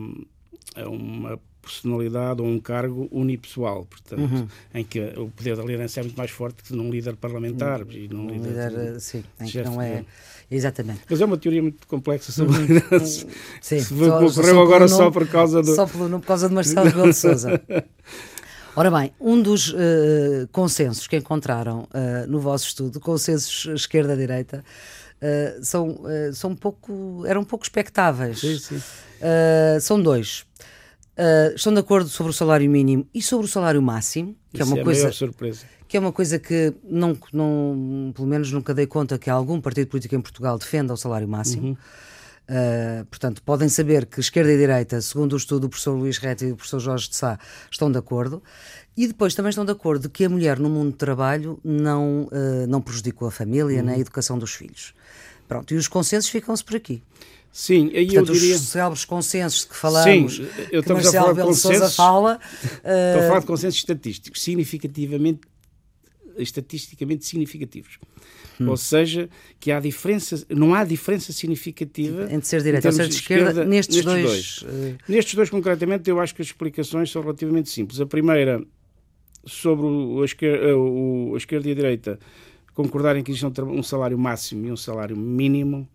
[0.85, 4.47] uma personalidade ou um cargo unipessoal, portanto, uhum.
[4.73, 8.09] em que o poder da liderança é muito mais forte que num líder parlamentar e
[8.09, 10.03] num líder, líder sim, em que não é
[10.51, 11.01] exatamente.
[11.09, 12.65] Mas é uma teoria muito complexa sobre uhum.
[12.65, 13.27] liderança.
[13.61, 16.89] Sim, se só, ocorreu agora só por causa do só por, por causa de Marcelo
[16.89, 17.61] Rebelo de Sousa.
[18.75, 24.65] Ora bem, um dos uh, consensos que encontraram uh, no vosso estudo, consensos esquerda-direita,
[25.23, 26.01] uh, são,
[26.33, 28.39] são um pouco, eram um pouco expectáveis.
[28.39, 28.81] Sim, sim.
[29.81, 30.45] são dois.
[31.55, 34.71] estão de acordo sobre o salário mínimo e sobre o salário máximo, que é Isso
[34.71, 38.87] é uma é coisa que é uma coisa que não, não, pelo menos nunca dei
[38.87, 41.67] conta que algum partido político em Portugal defenda o salário máximo.
[41.67, 41.77] Uhum.
[42.49, 46.45] Uh, portanto, podem saber que esquerda e direita, segundo o estudo do professor Luís Rete
[46.45, 47.39] e do professor Jorge de Sá,
[47.71, 48.43] estão de acordo.
[48.95, 52.67] E depois também estão de acordo que a mulher no mundo do trabalho não, uh,
[52.67, 53.85] não prejudicou a família uhum.
[53.85, 54.93] nem a educação dos filhos.
[55.47, 57.01] Pronto, e os consensos ficam-se por aqui.
[57.51, 58.55] Sim, aí Portanto, eu diria...
[58.55, 62.39] os célebres consensos de que falamos, Sim, eu que Marcelo Belo Sousa fala...
[62.63, 62.67] Uh...
[62.75, 64.41] Estou a falar de consensos estatísticos.
[64.41, 65.41] Significativamente
[66.37, 67.99] estatisticamente significativos.
[68.59, 68.69] Hum.
[68.69, 73.15] Ou seja, que há diferença, não há diferença significativa entre ser direita ou ser de
[73.15, 74.23] esquerda, esquerda nestes, nestes, dois.
[74.23, 74.61] dois.
[74.61, 74.97] Uh...
[75.07, 77.99] Nestes dois, concretamente, eu acho que as explicações são relativamente simples.
[77.99, 78.63] A primeira,
[79.45, 82.19] sobre o, a, esquerda, o, a esquerda e a direita
[82.73, 85.87] concordarem que existe um salário máximo e um salário mínimo,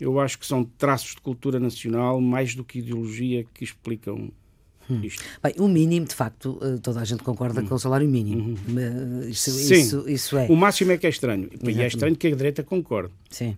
[0.00, 4.30] eu acho que são traços de cultura nacional mais do que ideologia que explicam.
[5.04, 5.22] Isto.
[5.42, 7.66] Bem, o mínimo, de facto, eh, toda a gente concorda hum.
[7.66, 8.56] com o salário mínimo.
[8.68, 9.28] Hum.
[9.28, 9.74] Isso, Sim.
[9.74, 10.46] Isso, isso, é.
[10.48, 11.44] O máximo é que é estranho.
[11.44, 11.78] Exatamente.
[11.78, 13.12] E é estranho que a direita concorde.
[13.30, 13.56] Sim.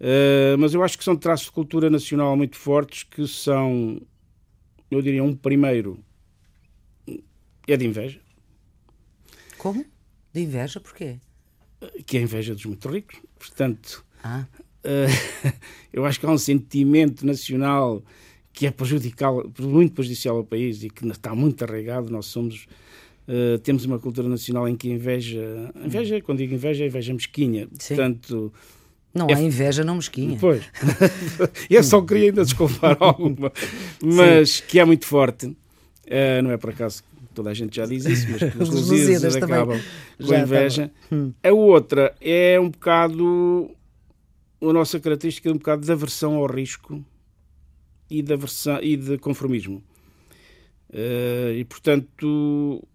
[0.00, 4.00] Uh, mas eu acho que são traços de cultura nacional muito fortes que são,
[4.90, 5.98] eu diria, um primeiro
[7.66, 8.20] é de inveja.
[9.56, 9.84] Como?
[10.32, 10.80] De inveja?
[10.80, 11.18] Porquê?
[12.06, 13.18] Que é a inveja dos muito ricos.
[13.38, 14.46] Portanto, ah.
[14.84, 15.52] uh,
[15.92, 18.02] eu acho que há um sentimento nacional
[18.54, 22.10] que é prejudicial, muito prejudicial ao país e que está muito arraigado.
[22.10, 22.66] Nós somos.
[23.26, 25.72] Uh, temos uma cultura nacional em que inveja.
[25.84, 27.68] Inveja, quando digo inveja, é inveja mesquinha.
[27.78, 27.96] Sim.
[27.96, 28.52] Portanto.
[29.12, 29.34] Não é...
[29.34, 30.36] há inveja não mesquinha.
[30.40, 30.64] Pois.
[31.68, 33.52] eu só queria ainda desculpar alguma.
[34.02, 34.62] Mas Sim.
[34.68, 35.46] que é muito forte.
[35.46, 37.02] Uh, não é por acaso
[37.34, 39.80] toda a gente já diz isso, mas que os Lusíadas acabam
[40.24, 40.90] com a inveja.
[41.10, 41.32] Hum.
[41.42, 43.70] A outra é um bocado
[44.62, 47.04] a nossa característica um bocado de aversão ao risco
[48.10, 49.82] e de, aversão, e de conformismo.
[50.90, 52.86] Uh, e, portanto,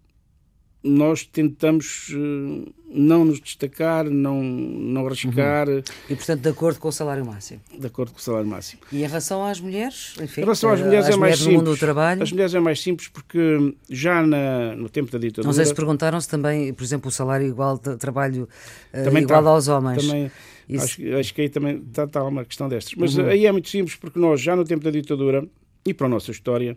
[0.82, 5.68] nós tentamos uh, não nos destacar, não, não arriscar.
[5.68, 5.82] Uhum.
[6.08, 7.60] E, portanto, de acordo com o salário máximo.
[7.78, 8.80] De acordo com o salário máximo.
[8.90, 10.14] E em relação às mulheres?
[10.20, 11.56] Enfim, em relação às mulheres é mais simples.
[11.56, 12.22] mundo do trabalho?
[12.22, 15.46] As mulheres é mais simples porque já na, no tempo da ditadura...
[15.46, 18.48] Não sei se perguntaram-se também, por exemplo, o salário igual de trabalho
[18.90, 20.06] também igual tá, aos homens.
[20.06, 20.30] Também,
[20.76, 22.94] acho, acho, que aí também está, está uma questão destas.
[22.94, 23.26] Mas uhum.
[23.26, 25.46] aí é muito simples porque nós, já no tempo da ditadura,
[25.84, 26.76] e para a nossa história,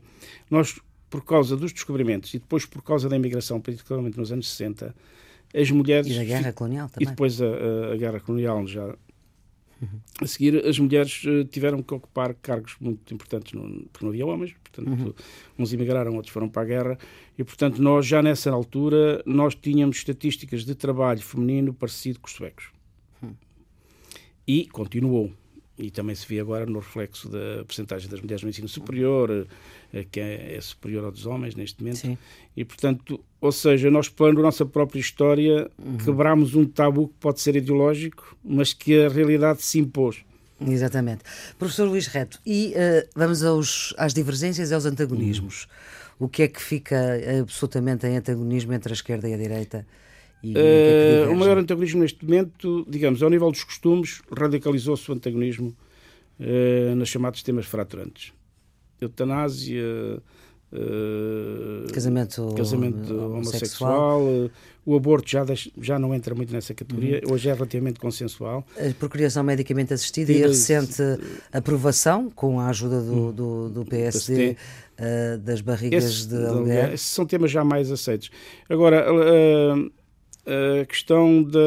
[0.50, 0.80] nós
[1.10, 4.96] por causa dos descobrimentos e depois por causa da imigração, particularmente nos anos 60,
[5.54, 6.08] as mulheres.
[6.08, 7.08] E da guerra colonial também.
[7.08, 8.96] E depois a, a, a guerra colonial já.
[9.80, 10.00] Uhum.
[10.22, 14.26] A seguir, as mulheres eh, tiveram que ocupar cargos muito importantes, no, porque não havia
[14.26, 15.14] homens, portanto, uhum.
[15.60, 16.98] uns emigraram, outros foram para a guerra,
[17.38, 22.34] e portanto, nós já nessa altura, nós tínhamos estatísticas de trabalho feminino parecido com os
[22.34, 22.72] suecos.
[24.48, 25.32] E continuou
[25.78, 29.48] e também se vê agora no reflexo da percentagem das mulheres no ensino superior,
[29.92, 31.98] eh, que é, é superior ao dos homens neste momento.
[31.98, 32.18] Sim.
[32.56, 35.98] E, portanto, ou seja, nós, pela nossa própria história, uhum.
[35.98, 40.24] quebramos um tabu que pode ser ideológico, mas que a realidade se impôs.
[40.62, 41.24] Exatamente.
[41.58, 45.64] Professor Luís Reto, e uh, vamos aos, às divergências e aos antagonismos.
[46.20, 46.28] Uhum.
[46.28, 46.96] O que é que fica
[47.42, 49.86] absolutamente em antagonismo entre a esquerda e a direita?
[50.44, 55.74] E, uh, o maior antagonismo neste momento, digamos, ao nível dos costumes, radicalizou-se o antagonismo
[56.40, 58.34] uh, nos chamados temas fraturantes.
[59.00, 60.22] Eutanásia,
[60.74, 64.52] uh, casamento, casamento homossexual, homossexual
[64.86, 67.34] o aborto já, deixa, já não entra muito nessa categoria, uhum.
[67.34, 68.68] hoje é relativamente consensual.
[68.78, 71.02] A procriação medicamente assistida e a recente
[71.54, 73.32] aprovação, com a ajuda do, hum.
[73.32, 74.58] do, do PSD,
[75.42, 76.94] das barrigas Esse, de aluguer.
[76.94, 78.30] Esses são temas já mais aceitos.
[78.70, 79.06] Agora,
[80.46, 81.60] a questão da,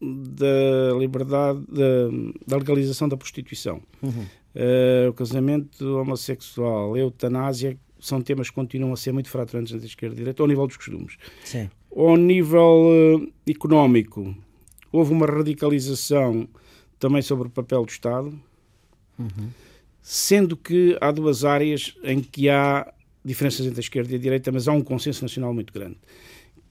[0.00, 2.08] da liberdade, da,
[2.46, 4.26] da legalização da prostituição, uhum.
[4.54, 9.86] uh, o casamento homossexual, a eutanásia, são temas que continuam a ser muito fraturantes entre
[9.86, 11.16] a esquerda e a direita, ao nível dos costumes.
[11.44, 11.70] Sim.
[11.94, 14.34] Ao nível uh, económico,
[14.90, 16.48] houve uma radicalização
[16.98, 18.32] também sobre o papel do Estado,
[19.18, 19.48] uhum.
[20.02, 22.92] sendo que há duas áreas em que há
[23.24, 25.96] diferenças entre a esquerda e a direita, mas há um consenso nacional muito grande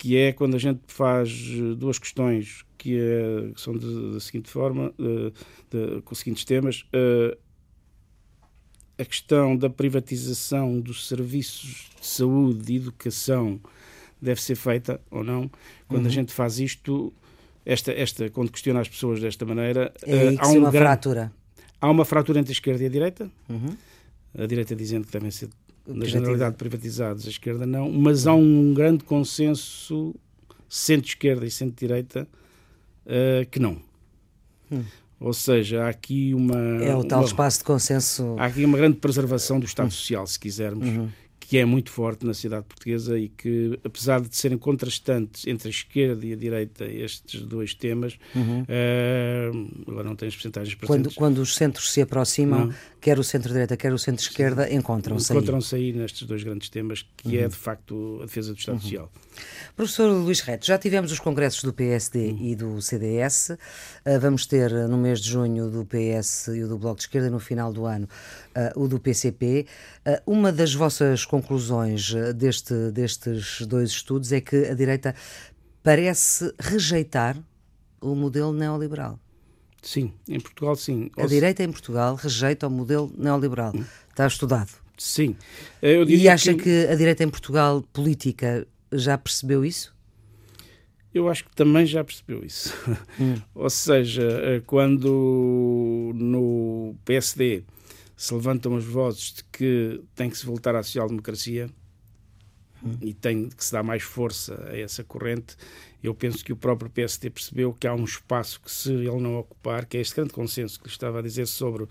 [0.01, 4.49] que é quando a gente faz eh, duas questões que, é, que são da seguinte
[4.49, 5.31] forma, de,
[5.69, 6.87] de, com os seguintes temas.
[6.87, 7.37] Uh,
[8.97, 13.61] a questão da privatização dos serviços de saúde e educação
[14.19, 15.47] deve ser feita ou não.
[15.87, 16.07] Quando uhum.
[16.07, 17.13] a gente faz isto,
[17.63, 21.31] esta, esta, quando questiona as pessoas desta maneira, é há um uma fratura.
[21.79, 23.29] Há uma fratura entre a esquerda e a direita.
[23.47, 23.77] Uhum.
[24.35, 25.49] A direita dizendo que devem ser
[25.87, 30.15] na generalidade privatizados, a esquerda não, mas há um grande consenso
[30.69, 32.27] centro-esquerda e centro-direita
[33.05, 33.77] uh, que não.
[34.71, 34.83] Hum.
[35.19, 36.57] Ou seja, há aqui uma.
[36.83, 38.35] É o tal uma, espaço de consenso.
[38.39, 39.91] Há aqui uma grande preservação do Estado hum.
[39.91, 41.09] Social, se quisermos, uhum
[41.51, 45.69] que é muito forte na sociedade portuguesa e que, apesar de serem contrastantes entre a
[45.69, 48.61] esquerda e a direita, estes dois temas, uhum.
[48.61, 52.73] uh, agora não tem as percentagens quando, quando os centros se aproximam, não.
[53.01, 55.91] quer o centro-direita, quer o centro-esquerda, encontram-se Encontram-se aí.
[55.91, 57.45] nestes dois grandes temas, que é, uhum.
[57.45, 58.81] é, de facto, a defesa do Estado uhum.
[58.81, 59.11] Social.
[59.75, 62.37] Professor Luís Reto, já tivemos os congressos do PSD uhum.
[62.45, 63.57] e do CDS, uh,
[64.21, 67.41] vamos ter no mês de junho do PS e o do Bloco de Esquerda, no
[67.41, 68.07] final do ano,
[68.55, 69.65] uh, o do PCP.
[70.25, 75.15] uma das vossas conclusões conclusões eh, deste, destes dois estudos é que a direita
[75.84, 77.38] parece rejeitar
[77.99, 79.19] o modelo neoliberal.
[79.82, 81.10] Sim, em Portugal sim.
[81.17, 83.73] A direita em Portugal rejeita o modelo neoliberal.
[83.75, 83.84] Hum.
[84.10, 84.69] Está estudado.
[84.97, 85.36] Sim.
[85.82, 86.63] e acha que...
[86.63, 89.95] que a direita em Portugal política já percebeu isso?
[91.12, 92.73] Eu acho que também já percebeu isso.
[93.19, 93.36] Hum.
[93.56, 97.63] Ou seja, eh, quando no PSD
[98.21, 101.67] se levantam as vozes de que tem que se voltar à social-democracia
[102.84, 102.95] hum.
[103.01, 105.57] e tem que se dar mais força a essa corrente,
[106.03, 109.39] eu penso que o próprio PSD percebeu que há um espaço que, se ele não
[109.39, 111.89] ocupar, que é este grande consenso que lhe estava a dizer sobre o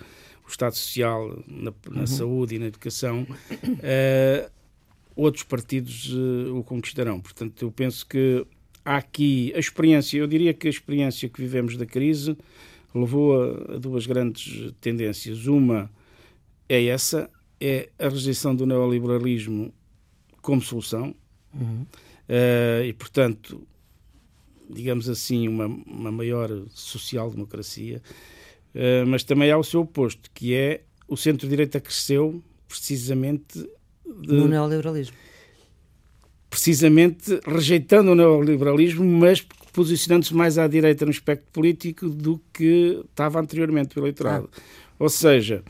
[0.48, 2.06] Estado Social na, na uhum.
[2.06, 4.50] saúde e na educação, uh,
[5.16, 7.20] outros partidos uh, o conquistarão.
[7.20, 8.46] Portanto, eu penso que
[8.84, 12.38] há aqui a experiência, eu diria que a experiência que vivemos da crise
[12.94, 15.48] levou a, a duas grandes tendências.
[15.48, 15.90] Uma
[16.70, 17.28] é essa,
[17.60, 19.74] é a rejeição do neoliberalismo
[20.40, 21.12] como solução.
[21.52, 21.84] Uhum.
[22.28, 23.66] Uh, e, portanto,
[24.68, 28.00] digamos assim, uma, uma maior social-democracia,
[28.72, 33.58] uh, mas também há o seu oposto, que é o centro-direita cresceu precisamente
[34.06, 35.16] de, no neoliberalismo
[36.48, 39.40] precisamente rejeitando o neoliberalismo, mas
[39.72, 44.50] posicionando-se mais à direita no espectro político do que estava anteriormente o eleitorado.
[44.52, 44.60] Ah.
[44.98, 45.62] Ou seja,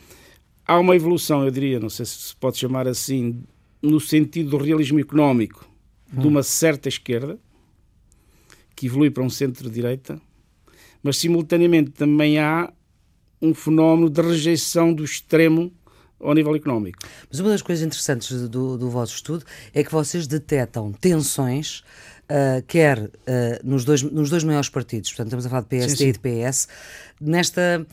[0.70, 3.42] há uma evolução, eu diria, não sei se se pode chamar assim,
[3.83, 5.68] no sentido do realismo económico
[6.14, 6.20] hum.
[6.20, 7.37] de uma certa esquerda,
[8.76, 10.20] que evolui para um centro-direita,
[11.02, 12.72] mas simultaneamente também há
[13.42, 15.72] um fenómeno de rejeição do extremo
[16.20, 16.98] ao nível económico.
[17.28, 21.80] Mas uma das coisas interessantes do, do vosso estudo é que vocês detectam tensões,
[22.30, 23.11] uh, quer uh,
[23.64, 26.09] nos, dois, nos dois maiores partidos, portanto estamos a falar de PSD sim, sim.
[26.11, 26.68] e de PS,
[27.20, 27.85] nesta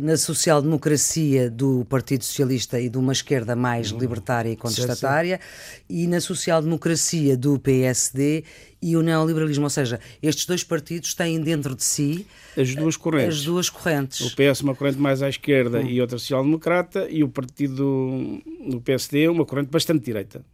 [0.00, 3.98] na social-democracia do Partido Socialista e de uma esquerda mais uhum.
[3.98, 5.40] libertária e contestatária,
[5.88, 8.44] sim, e na social-democracia do PSD
[8.80, 13.38] e o neoliberalismo, ou seja, estes dois partidos têm dentro de si as duas correntes.
[13.38, 14.20] As duas correntes.
[14.20, 15.86] O PS uma corrente mais à esquerda hum.
[15.86, 20.44] e outra social-democrata e o partido do PSD uma corrente bastante direita.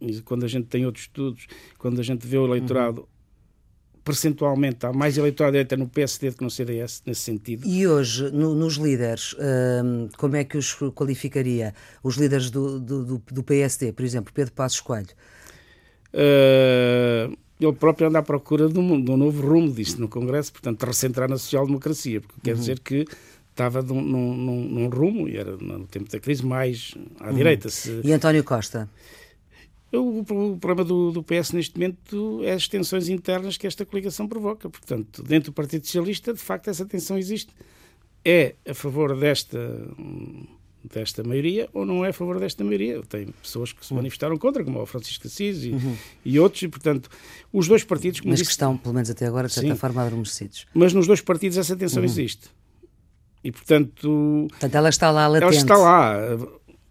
[0.00, 1.46] E quando a gente tem outros estudos,
[1.78, 3.15] quando a gente vê o eleitorado uhum
[4.06, 7.66] percentualmente há mais eleitorado direita no PSD do que no CDS, nesse sentido.
[7.66, 11.74] E hoje, no, nos líderes, hum, como é que os qualificaria?
[12.04, 15.08] Os líderes do, do, do PSD, por exemplo, Pedro Passos Coelho?
[16.14, 20.52] Uh, ele próprio anda à procura de um, de um novo rumo disto no Congresso,
[20.52, 22.42] portanto, recentrar na social-democracia, porque uhum.
[22.44, 23.04] quer dizer que
[23.50, 27.34] estava num, num, num, rumo, e era no tempo da crise, mais à uhum.
[27.34, 27.68] direita.
[27.68, 28.02] Se...
[28.04, 28.88] E António Costa?
[29.98, 34.28] O, o problema do, do, PS neste momento é as tensões internas que esta coligação
[34.28, 34.68] provoca.
[34.68, 37.54] Portanto, dentro do Partido Socialista, de facto, essa tensão existe.
[38.24, 39.58] É a favor desta
[40.92, 43.02] desta maioria ou não é a favor desta maioria.
[43.08, 43.98] Tem pessoas que se uhum.
[43.98, 45.96] manifestaram contra, como o Francisco Assis e, uhum.
[46.24, 47.10] e outros, e portanto,
[47.52, 48.20] os dois partidos.
[48.24, 50.66] Mas disse, que estão, pelo menos até agora, de certa sim, forma, adormecidos.
[50.72, 52.08] Mas nos dois partidos essa tensão uhum.
[52.08, 52.48] existe.
[53.42, 54.46] E portanto.
[54.50, 55.44] Portanto, ela está lá latente.
[55.44, 56.38] Ela está lá.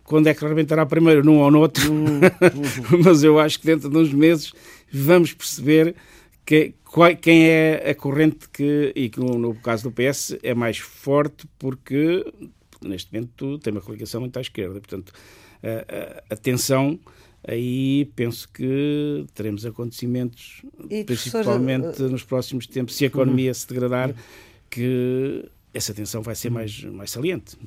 [0.05, 1.83] Quando é que rebentará primeiro, num ou no outro?
[1.91, 3.03] Uhum.
[3.03, 4.53] mas eu acho que dentro de uns meses
[4.91, 5.95] vamos perceber
[6.45, 6.73] que,
[7.21, 11.47] quem é a corrente que, e que no, no caso do PS é mais forte
[11.57, 12.23] porque
[12.81, 14.79] neste momento tem uma coligação muito à esquerda.
[14.79, 15.11] Portanto,
[15.63, 16.99] a, a, tensão
[17.47, 23.67] aí penso que teremos acontecimentos, e, principalmente uh, nos próximos tempos, se a economia se
[23.67, 24.13] degradar,
[24.69, 27.57] que essa tensão vai ser mais, mais saliente.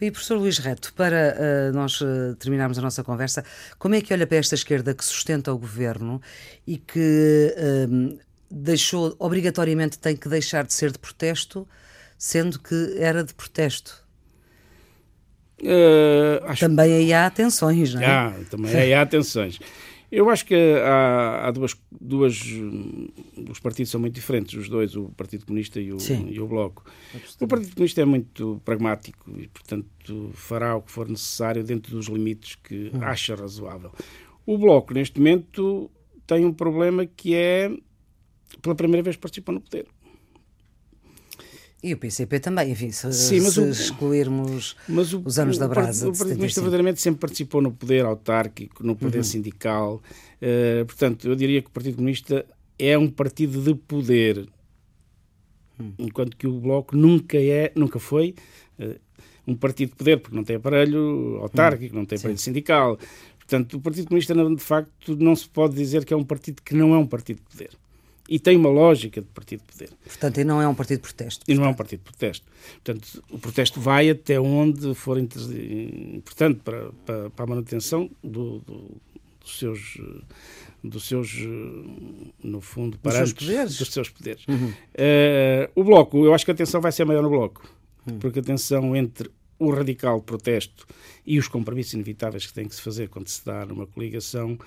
[0.00, 3.44] E professor Luís Reto, para uh, nós uh, terminarmos a nossa conversa,
[3.78, 6.20] como é que olha para esta esquerda que sustenta o governo
[6.66, 8.18] e que uh,
[8.50, 11.66] deixou, obrigatoriamente tem que deixar de ser de protesto,
[12.18, 14.04] sendo que era de protesto?
[15.62, 16.60] Uh, acho...
[16.60, 18.06] Também aí há tensões, não é?
[18.06, 19.60] Ah, também aí há tensões.
[20.14, 22.40] Eu acho que há, há duas, duas.
[23.50, 25.96] Os partidos são muito diferentes, os dois, o Partido Comunista e o,
[26.30, 26.84] e o Bloco.
[27.40, 32.06] O Partido Comunista é muito pragmático e, portanto, fará o que for necessário dentro dos
[32.06, 33.02] limites que hum.
[33.02, 33.90] acha razoável.
[34.46, 35.90] O Bloco, neste momento,
[36.28, 37.76] tem um problema que é,
[38.62, 39.86] pela primeira vez, participar no poder.
[41.84, 45.68] E o PCP também, enfim, se, Sim, se o, excluirmos o, os anos o, da
[45.68, 46.08] brasa.
[46.08, 49.24] O Partido Comunista verdadeiramente sempre participou no poder autárquico, no poder uhum.
[49.24, 50.02] sindical.
[50.40, 52.46] Uh, portanto, eu diria que o Partido Comunista
[52.78, 54.48] é um partido de poder,
[55.78, 55.92] uhum.
[55.98, 58.34] enquanto que o Bloco nunca é, nunca foi
[58.78, 58.98] uh,
[59.46, 62.00] um partido de poder, porque não tem aparelho autárquico, uhum.
[62.00, 62.44] não tem aparelho Sim.
[62.44, 62.98] sindical.
[63.36, 66.74] Portanto, o Partido Comunista, de facto, não se pode dizer que é um partido que
[66.74, 67.83] não é um partido de poder
[68.28, 69.90] e tem uma lógica de partido de poder.
[70.04, 71.44] Portanto, e não é um partido de protesto.
[71.46, 72.46] E não é um partido de protesto.
[72.82, 79.00] Portanto, o protesto vai até onde for importante para, para, para a manutenção do, do,
[79.40, 79.98] dos seus
[80.82, 81.34] dos seus,
[82.42, 83.78] no fundo, parâmetros, dos seus poderes.
[83.78, 84.44] Dos seus poderes.
[84.46, 84.68] Uhum.
[84.68, 87.66] Uh, o Bloco, eu acho que a tensão vai ser maior no Bloco,
[88.06, 88.18] uhum.
[88.18, 90.86] porque a tensão entre o radical protesto
[91.24, 94.58] e os compromissos inevitáveis que tem que se fazer quando se dá numa coligação,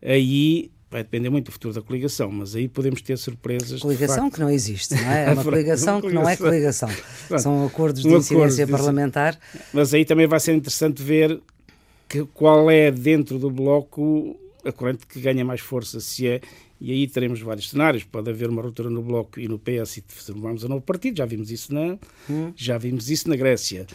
[0.00, 3.80] aí vai depender muito do futuro da coligação, mas aí podemos ter surpresas.
[3.80, 5.26] Coligação que não existe, não é?
[5.30, 6.88] É uma coligação que não é coligação.
[7.38, 9.38] São acordos de um incidência acordo, parlamentar.
[9.72, 11.40] Mas aí também vai ser interessante ver
[12.08, 14.36] que, qual é dentro do bloco
[14.68, 16.40] a corrente que ganha mais força, se é.
[16.80, 18.04] E aí teremos vários cenários.
[18.04, 21.16] Pode haver uma ruptura no Bloco e no PS e formarmos um novo partido.
[21.16, 21.96] Já vimos isso na,
[22.28, 22.52] hum.
[22.54, 23.86] já vimos isso na Grécia.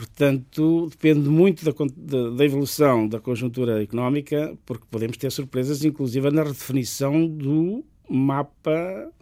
[0.00, 6.30] Portanto, depende muito da, da, da, evolução da conjuntura económica, porque podemos ter surpresas, inclusive
[6.30, 9.12] na redefinição do mapa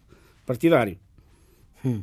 [0.46, 0.96] partidário.
[1.84, 2.00] Hum.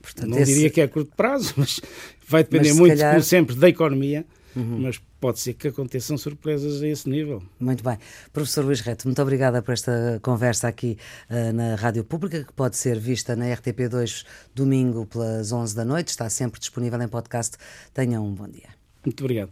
[0.00, 0.52] Portanto, Não esse...
[0.52, 1.80] diria que é a curto prazo, mas
[2.26, 3.12] vai depender mas, muito, calhar...
[3.12, 4.80] como sempre, da economia Uhum.
[4.80, 7.40] Mas pode ser que aconteçam surpresas a esse nível.
[7.60, 7.96] Muito bem.
[8.32, 10.98] Professor Luís Reto, muito obrigada por esta conversa aqui
[11.30, 16.08] uh, na Rádio Pública, que pode ser vista na RTP2 domingo pelas 11 da noite.
[16.08, 17.56] Está sempre disponível em podcast.
[17.94, 18.70] Tenham um bom dia.
[19.04, 19.50] Muito obrigado.